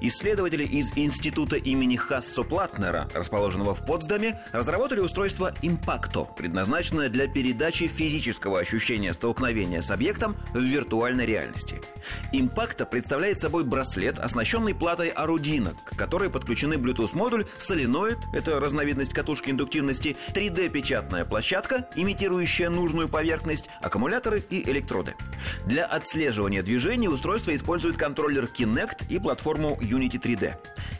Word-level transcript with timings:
Исследователи 0.00 0.64
из 0.64 0.92
института 0.96 1.56
имени 1.56 1.96
Хассо 1.96 2.44
Платнера, 2.44 3.08
расположенного 3.14 3.74
в 3.74 3.84
Потсдаме, 3.84 4.40
разработали 4.52 5.00
устройство 5.00 5.54
«Импакто», 5.62 6.24
предназначенное 6.24 7.08
для 7.08 7.26
передачи 7.26 7.88
физического 7.88 8.60
ощущения 8.60 9.12
столкновения 9.12 9.82
с 9.82 9.90
объектом 9.90 10.36
в 10.54 10.60
виртуальной 10.60 11.26
реальности. 11.26 11.80
«Импакто» 12.32 12.86
представляет 12.86 13.38
собой 13.38 13.64
браслет, 13.64 14.18
оснащенный 14.18 14.74
платой 14.74 15.08
орудинок, 15.08 15.76
к 15.84 15.96
которой 15.96 16.30
подключены 16.30 16.74
Bluetooth-модуль, 16.74 17.46
соленоид– 17.58 18.18
это 18.32 18.60
разновидность 18.60 19.12
катушки 19.12 19.50
индуктивности, 19.50 20.16
3D-печатная 20.34 21.24
площадка, 21.24 21.88
имитирующая 21.96 22.70
нужную 22.70 23.08
поверхность, 23.08 23.68
аккумуляторы 23.80 24.44
и 24.48 24.68
электроды. 24.70 25.14
Для 25.66 25.84
отслеживания 25.84 26.62
движений 26.62 27.08
устройство 27.08 27.54
использует 27.54 27.96
контроллер 27.96 28.44
Kinect 28.44 29.06
и 29.08 29.18
платформу 29.18 29.78
Unity 29.88 30.20
3D. 30.20 30.54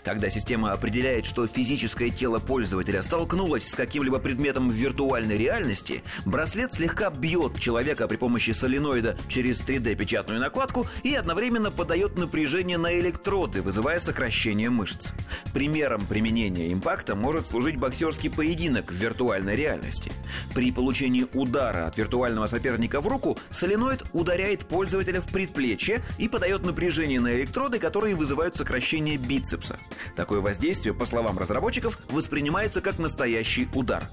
Когда 0.04 0.30
система 0.30 0.72
определяет, 0.72 1.26
что 1.26 1.46
физическое 1.46 2.10
тело 2.10 2.38
пользователя 2.38 3.02
столкнулось 3.02 3.68
с 3.68 3.74
каким-либо 3.74 4.18
предметом 4.18 4.70
в 4.70 4.72
виртуальной 4.72 5.36
реальности, 5.36 6.02
браслет 6.24 6.74
слегка 6.74 7.10
бьет 7.10 7.58
человека 7.60 8.08
при 8.08 8.16
помощи 8.16 8.52
соленоида 8.52 9.18
через 9.28 9.60
3D-печатную 9.60 10.40
накладку 10.40 10.86
и 11.02 11.14
одновременно 11.14 11.70
подает 11.70 12.16
напряжение 12.16 12.78
на 12.78 12.98
электроды, 12.98 13.60
вызывая 13.60 14.00
сокращение 14.00 14.70
мышц. 14.70 15.12
Примером 15.52 16.06
применения 16.06 16.72
импакта 16.72 17.14
может 17.14 17.46
служить 17.46 17.76
боксерский 17.76 18.30
поединок 18.30 18.90
в 18.90 18.94
виртуальной 18.94 19.56
реальности. 19.56 20.10
При 20.54 20.72
получении 20.72 21.26
удара 21.34 21.86
от 21.86 21.98
виртуального 21.98 22.46
соперника 22.46 23.00
в 23.00 23.06
руку 23.06 23.38
соленоид 23.50 24.04
ударяет 24.12 24.66
пользователя 24.66 25.20
в 25.20 25.26
предплечье 25.26 26.02
и 26.16 26.28
подает 26.28 26.64
напряжение 26.64 27.20
на 27.20 27.34
электроды, 27.34 27.78
которые 27.78 28.14
вызывают 28.14 28.56
сокращение 28.56 28.77
бицепса. 29.16 29.78
Такое 30.16 30.40
воздействие, 30.40 30.94
по 30.94 31.06
словам 31.06 31.38
разработчиков, 31.38 31.98
воспринимается 32.10 32.80
как 32.80 32.98
настоящий 32.98 33.68
удар. 33.74 34.10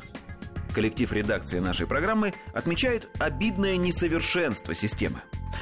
Коллектив 0.73 1.11
редакции 1.13 1.59
нашей 1.59 1.87
программы 1.87 2.33
отмечает 2.53 3.07
обидное 3.17 3.77
несовершенство 3.77 4.75
системы. 4.75 5.21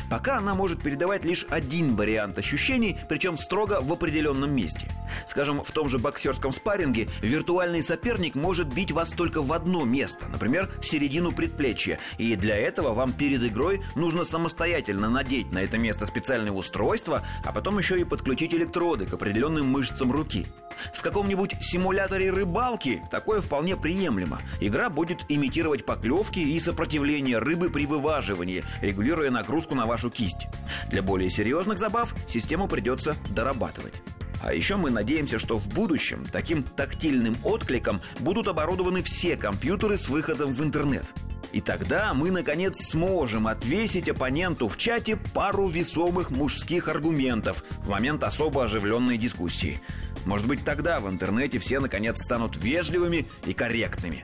Пока 0.09 0.37
она 0.37 0.55
может 0.55 0.81
передавать 0.81 1.23
лишь 1.23 1.45
один 1.49 1.95
вариант 1.95 2.37
ощущений, 2.39 2.97
причем 3.07 3.37
строго 3.37 3.79
в 3.81 3.91
определенном 3.93 4.51
месте. 4.55 4.87
Скажем, 5.27 5.63
в 5.63 5.71
том 5.71 5.89
же 5.89 5.99
боксерском 5.99 6.51
спарринге 6.51 7.09
виртуальный 7.21 7.83
соперник 7.83 8.35
может 8.35 8.73
бить 8.73 8.91
вас 8.91 9.11
только 9.11 9.41
в 9.41 9.53
одно 9.53 9.85
место, 9.85 10.25
например, 10.27 10.69
в 10.79 10.85
середину 10.85 11.31
предплечья. 11.31 11.99
И 12.17 12.35
для 12.35 12.57
этого 12.57 12.93
вам 12.93 13.13
перед 13.13 13.43
игрой 13.43 13.81
нужно 13.95 14.23
самостоятельно 14.23 15.09
надеть 15.09 15.51
на 15.51 15.59
это 15.59 15.77
место 15.77 16.05
специальное 16.05 16.51
устройство, 16.51 17.23
а 17.43 17.51
потом 17.51 17.77
еще 17.77 17.99
и 17.99 18.03
подключить 18.03 18.53
электроды 18.53 19.05
к 19.05 19.13
определенным 19.13 19.67
мышцам 19.67 20.11
руки. 20.11 20.45
В 20.93 21.01
каком-нибудь 21.01 21.55
симуляторе 21.61 22.31
рыбалки 22.31 23.01
такое 23.11 23.41
вполне 23.41 23.77
приемлемо. 23.77 24.39
Игра 24.59 24.89
будет 24.89 25.19
имитировать 25.29 25.85
поклевки 25.85 26.39
и 26.39 26.59
сопротивление 26.59 27.37
рыбы 27.37 27.69
при 27.69 27.85
вываживании, 27.85 28.63
регулируя 28.81 29.29
нагрузку 29.29 29.75
на 29.75 29.85
вашу 29.85 30.09
кисть. 30.09 30.47
Для 30.89 31.01
более 31.01 31.29
серьезных 31.29 31.77
забав 31.77 32.15
систему 32.27 32.67
придется 32.67 33.15
дорабатывать. 33.29 34.01
А 34.43 34.53
еще 34.53 34.75
мы 34.75 34.91
надеемся, 34.91 35.39
что 35.39 35.57
в 35.57 35.67
будущем 35.67 36.23
таким 36.31 36.63
тактильным 36.63 37.35
откликом 37.43 38.01
будут 38.19 38.47
оборудованы 38.47 39.01
все 39.01 39.37
компьютеры 39.37 39.97
с 39.97 40.09
выходом 40.09 40.51
в 40.51 40.63
интернет. 40.63 41.05
И 41.51 41.61
тогда 41.61 42.13
мы, 42.13 42.29
наконец, 42.29 42.77
сможем 42.89 43.47
отвесить 43.47 44.09
оппоненту 44.09 44.67
в 44.67 44.77
чате 44.77 45.17
пару 45.33 45.67
весомых 45.69 46.29
мужских 46.29 46.87
аргументов 46.87 47.63
в 47.79 47.89
момент 47.89 48.23
особо 48.23 48.65
оживленной 48.65 49.17
дискуссии– 49.17 49.81
может 50.25 50.47
быть, 50.47 50.63
тогда 50.63 50.99
в 50.99 51.09
интернете 51.09 51.59
все 51.59 51.79
наконец 51.79 52.21
станут 52.21 52.57
вежливыми 52.57 53.27
и 53.45 53.53
корректными. 53.53 54.23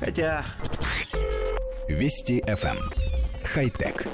Хотя... 0.00 0.44
Вести 1.88 2.40
FM. 2.40 2.76
Эм. 2.76 2.90
Хай-тек. 3.44 4.06